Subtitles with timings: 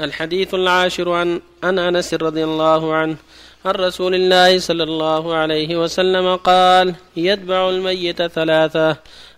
[0.00, 3.16] الحديث العاشر عن عن أنس رضي الله عنه
[3.64, 8.96] عن رسول الله صلى الله عليه وسلم قال يتبع الميت ثلاثة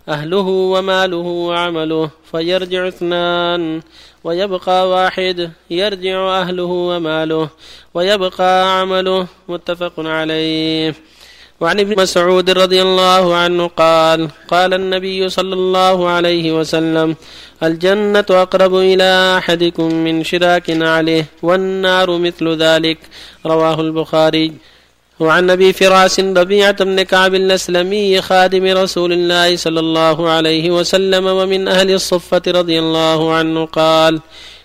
[0.09, 3.81] أهله وماله وعمله فيرجع اثنان
[4.23, 7.49] ويبقى واحد يرجع أهله وماله
[7.93, 9.27] ويبقى عمله.
[9.47, 10.95] متفق عليه.
[11.61, 17.15] وعن ابن مسعود رضي الله عنه قال قال النبي صلى الله عليه وسلم
[17.63, 22.97] الجنة أقرب إلى أحدكم من شراك عليه والنار مثل ذلك
[23.45, 24.53] رواه البخاري.
[25.19, 31.67] وعن أبي فراس ربيعة بن كعب الأسلمي خادم رسول الله صلى الله عليه وسلم ومن
[31.67, 34.19] أهل الصفة رضي الله عنه قال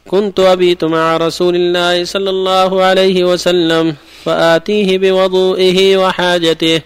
[0.08, 6.80] كنت ابيت مع رسول الله صلى الله عليه وسلم فآتيه بوضوئه وحاجته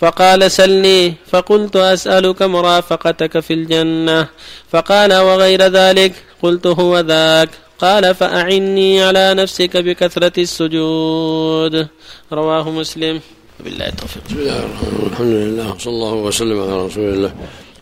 [0.00, 4.28] فقال سلني فقلت أسألك مرافقتك في الجنة
[4.70, 11.86] فقال وغير ذلك قلت هو ذاك قال فأعني على نفسك بكثرة السجود.
[12.32, 13.20] رواه مسلم.
[13.64, 14.22] بالله التوفيق.
[14.26, 15.12] بسم الله الرحمن الرحيم.
[15.12, 17.32] الحمد لله وصلى الله وسلم على رسول الله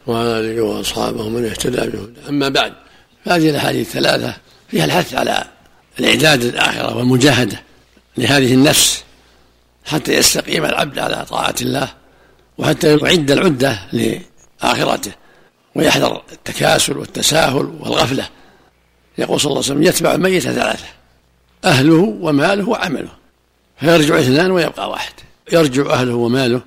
[0.07, 2.73] وعلى آله وأصحابه من اهتدى بهدى أما بعد
[3.25, 4.35] فهذه الأحاديث الثلاثة
[4.71, 5.45] فيها الحث على
[5.99, 7.63] الإعداد للآخرة والمجاهدة
[8.19, 9.05] لهذه النفس
[9.85, 11.89] حتى يستقيم العبد على طاعة الله
[12.59, 15.13] وحتى يعد العدة لآخرته
[15.75, 18.29] ويحذر التكاسل والتساهل والغفلة.
[19.19, 20.87] يقول صلى الله عليه وسلم يتبع الميت ثلاثة
[21.65, 23.11] أهله وماله وعمله.
[23.81, 25.13] فيرجع اثنان ويبقى واحد.
[25.53, 26.61] يرجع أهله وماله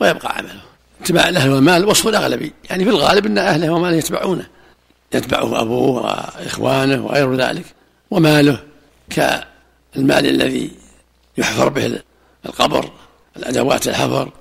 [0.00, 0.60] ويبقى عمله.
[1.02, 4.46] اتباع الأهل والمال وصف الأغلبي يعني في الغالب أن أهله وماله يتبعونه.
[5.16, 7.64] يتبعه أبوه وإخوانه وغير ذلك
[8.10, 8.62] وماله
[9.10, 10.70] كالمال الذي
[11.38, 12.00] يحفر به
[12.46, 12.90] القبر
[13.36, 14.32] الأدوات الحفر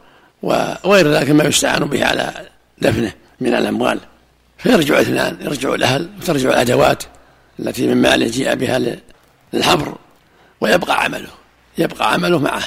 [0.44, 2.34] وغير ذلك ما يستعان به على
[2.82, 4.00] دفنه من الأموال.
[4.58, 7.04] فيرجع اثنان يرجع الأهل وترجع الأدوات
[7.60, 8.96] التي من ماله جيء بها
[9.54, 9.96] للحبر
[10.62, 11.30] ويبقى عمله
[11.78, 12.64] يبقى عمله معه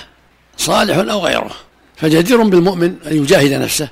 [0.56, 1.56] صالح أو غيره.
[1.96, 3.88] فجدير بالمؤمن أن يجاهد نفسه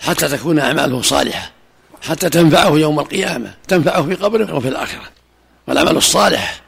[0.00, 1.51] حتى تكون أعماله صالحة.
[2.02, 5.08] حتى تنفعه يوم القيامة تنفعه في قبره وفي الآخرة.
[5.66, 6.62] والعمل الصالح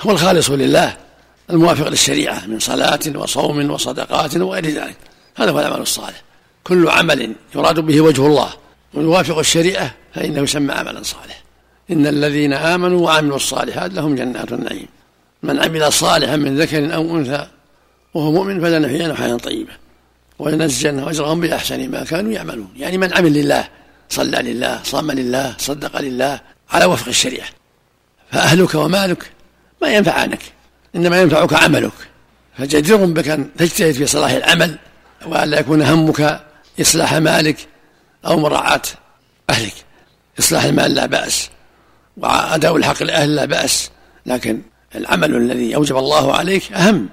[0.00, 0.96] هو الخالص لله
[1.50, 4.96] الموافق للشريعة من صلاة وصوم وصدقات وغير ذلك.
[5.36, 6.22] هذا هو العمل الصالح.
[6.64, 8.48] كل عمل يراد به وجه الله.
[8.94, 11.40] ويوافق الشريعة فإنه يسمى عملا صالحا.
[11.90, 14.88] إن الذين آمنوا وعملوا الصالحات لهم جنات النعيم.
[15.42, 17.46] من عمل صالحا من ذكر أو أنثى
[18.14, 19.72] وهو مؤمن فلنحيينه حياة طيبة.
[20.38, 22.68] وينزلن أجرهم بأحسن ما كانوا يعملون.
[22.76, 23.68] يعني من عمل لله.
[24.14, 27.48] صلى لله صام لله صدق لله على وفق الشريعة.
[28.32, 29.30] فأهلك ومالك
[29.82, 30.42] ما ينفعانك
[30.96, 31.92] إنما ينفعك عملك.
[32.58, 34.78] فجدير بك أن تجتهد في صلاح العمل
[35.26, 36.40] وألا يكون همك
[36.80, 37.56] إصلاح مالك
[38.26, 38.82] أو مراعاة
[39.50, 39.74] أهلك.
[40.38, 41.50] إصلاح المال لا بأس
[42.16, 43.90] وأداء الحق لأهل لا بأس
[44.26, 44.62] لكن
[44.94, 47.08] العمل الذي أوجب الله عليك أهم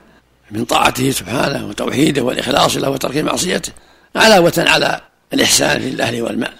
[0.51, 3.71] من طاعته سبحانه وتوحيده والإخلاص له وترك معصيته
[4.15, 5.01] علاوة على
[5.33, 6.53] الإحسان في الأهل والمال.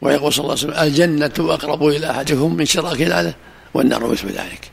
[0.00, 3.34] ويقول صلى الله عليه وسلم الجنة أقرب إلى أحدكم من شراك الآلة
[3.74, 4.70] والنار مثل ذلك.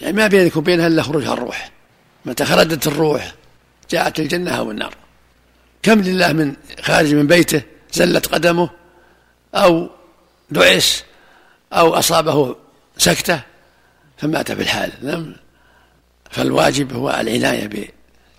[0.00, 1.70] يعني ما بينك وبينها إلا خروجها الروح.
[2.24, 3.34] متى خرجت الروح
[3.90, 4.94] جاءت الجنة أو النار.
[5.82, 7.62] كم لله من خارج من بيته
[7.92, 8.70] زلت قدمه
[9.54, 9.90] أو
[10.50, 11.04] دعس
[11.72, 12.56] أو أصابه
[12.98, 13.40] سكتة
[14.18, 14.92] فمات في الحال.
[15.02, 15.34] نعم.
[16.30, 17.90] فالواجب هو العناية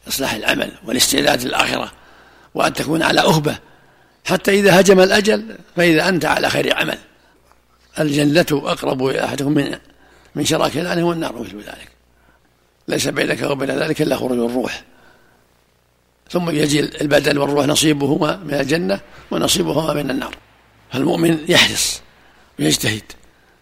[0.07, 1.91] بإصلاح العمل والاستعداد للآخرة
[2.53, 3.57] وأن تكون على أهبة.
[4.27, 6.97] حتى إذا هجم الأجل فإذا أنت على خير عمل.
[7.99, 9.77] الجنة أقرب إلى أحدكم من
[10.35, 11.89] من شراك الآن هو النار مثل ذلك.
[12.87, 14.83] ليس بينك وبين ذلك إلا خروج الروح.
[16.29, 18.99] ثم يجي البدن والروح نصيبهما من الجنة
[19.31, 20.35] ونصيبهما من النار.
[20.91, 22.01] فالمؤمن يحرص
[22.59, 23.03] ويجتهد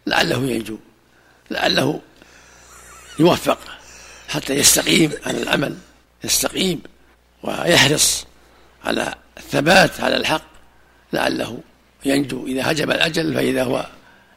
[0.08, 0.78] لعله ينجو
[1.52, 2.02] لعله
[3.20, 3.60] يوفق
[4.28, 5.76] حتى يستقيم على العمل
[6.24, 6.82] يستقيم
[7.44, 8.26] ويحرص
[8.86, 10.55] على الثبات على الحق.
[11.16, 11.60] لعله
[12.06, 13.86] ينجو إذا هجم الأجل فإذا هو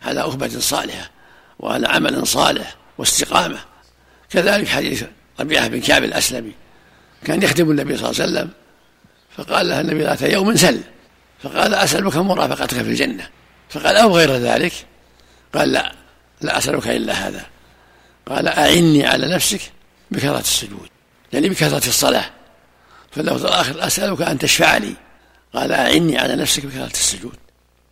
[0.02, 1.10] على أخبة صالحة
[1.58, 3.58] وعلى عمل صالح واستقامة.
[4.30, 5.04] كذلك حديث
[5.40, 6.52] ربيعة بن كعب الأسلمي
[7.24, 8.50] كان يخدم النبي صلى الله عليه وسلم
[9.36, 10.80] فقال له النبي ذات يوم سل.
[11.42, 13.28] فقال أسألك مرافقتك في الجنة.
[13.70, 14.72] فقال أو غير ذلك؟
[15.54, 15.92] قال لا
[16.40, 17.46] لا أسألك إلا هذا.
[18.28, 19.60] قال أعني على نفسك
[20.10, 20.88] بكثرة السجود
[21.32, 22.30] يعني بكثرة الصلاة.
[23.10, 24.94] في اللفظ الآخر أسألك أن تشفع لي
[25.54, 27.36] قال أعني على نفسك بكثرة السجود.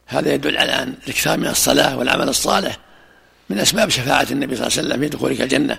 [0.06, 2.78] هذا يدل على أن الإكثار من الصلاة والعمل الصالح
[3.50, 5.78] من أسباب شفاعة النبي صلى الله عليه وسلم في دخولك الجنة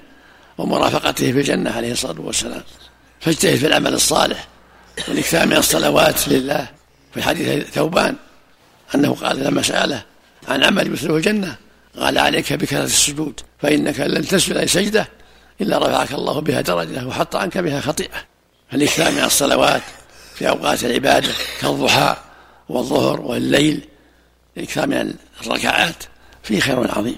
[0.58, 2.64] ومرافقته في الجنة عليه الصلاة والسلام.
[3.20, 4.48] فاجتهد في العمل الصالح
[5.08, 6.68] والإكثار من الصلوات لله.
[7.14, 8.16] في حديث ثوبان
[8.96, 10.04] أنه قال لما سأله
[10.48, 11.56] عن عمل مثله الجنة
[12.00, 15.08] قال عليك بكثرة السجود فإنك لن تسجد أي سجدة
[15.62, 18.26] إلا رفعك الله بها درجة وحط عنك بها خطيئة.
[18.72, 19.82] فالإكثار من الصلوات
[20.40, 21.30] في أوقات العبادة
[21.62, 22.16] كالضحى
[22.70, 23.82] والظهر والليل
[24.58, 26.04] الإكثار من الركعات
[26.44, 27.16] فيه خير عظيم.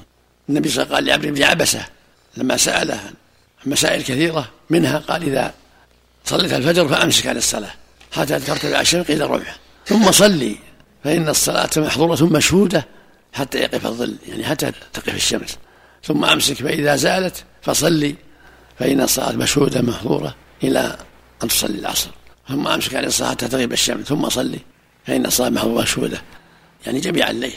[0.50, 1.86] النبي صلى الله عليه وسلم قال لعبد بن عبسة
[2.38, 3.00] لما سأله
[3.66, 5.54] مسائل كثيرة منها قال إذا
[6.26, 7.72] صليت الفجر فأمسك عن الصلاة
[8.12, 9.56] حتى ترتفع الشمس إلى ربع
[9.86, 10.58] ثم صلي
[11.04, 12.86] فإن الصلاة محظورة مشهودة
[13.34, 15.58] حتى يقف الظل يعني حتى تقف الشمس.
[16.04, 18.16] ثم أمسك فإذا زالت فصلي
[18.80, 20.98] فإن الصلاة مشهودة محظورة إلى
[21.44, 22.10] أن تصلي العصر.
[22.50, 24.60] ثم أمسك عن الصلاة حتى تغيب الشمس ثم صلي.
[25.08, 26.22] فإن الصلاة محظورة مشهودة.
[26.86, 27.54] يعني جميع الليل.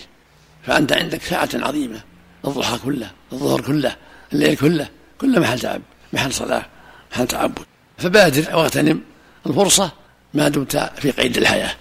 [0.66, 2.00] فأنت عندك ساعة عظيمة.
[2.44, 3.96] الضحى كله الظهر كله
[4.32, 4.88] الليل كله.
[5.20, 6.66] كله محل تعب محل صلاة
[7.12, 7.58] محل تعبد.
[7.98, 9.00] فبادر واغتنم
[9.46, 9.90] الفرصة
[10.34, 11.74] ما دمت في قيد الحياة.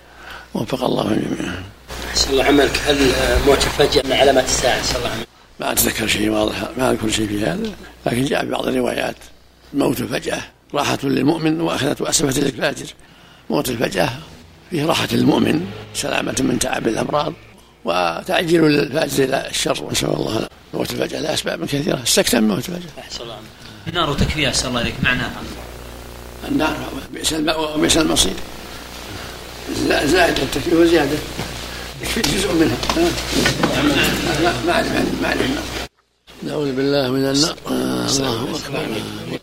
[0.54, 1.63] وفق الله جميعا.
[2.30, 2.78] الله عملك.
[2.88, 3.12] هل
[3.48, 5.25] موت الفجر من علامات الساعة؟ صلى الله عليه
[5.60, 7.72] ما أتذكر شيء واضح ما أذكر شيء في هذا.
[8.06, 9.16] لكن جاء في بعض الروايات.
[9.74, 10.42] موت الفجأة
[10.74, 12.86] راحة للمؤمن وأخذة وأسفة للفاجر.
[13.50, 14.10] موت الفجأة
[14.70, 17.34] فيه راحة للمؤمن سلامة من تعب الأمراض
[17.86, 19.92] وتعجيل للفاجر إلى الشر.
[19.92, 20.48] نسأل الله.
[20.74, 22.04] موت الفجأة لأسباب كثيرة.
[22.04, 22.90] استكتم موت الفجأة.
[23.00, 23.38] أحسن الله
[23.88, 25.42] النار وتكفيها أحسن الله إليك معناها
[26.48, 26.78] النار
[27.14, 28.34] بئس وبئس المصير.
[29.88, 31.18] زائد التكفير وزيادة.
[32.02, 32.78] يكفي جزء منها.
[34.66, 34.84] ما ما
[35.22, 35.36] ما
[36.44, 37.56] نعوذ بالله من النار.
[37.68, 39.41] الله أكبر.